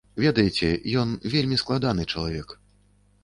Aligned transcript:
Ведаеце, 0.23 0.69
ён 1.01 1.11
вельмі 1.35 1.59
складаны 1.63 2.05
чалавек. 2.13 2.59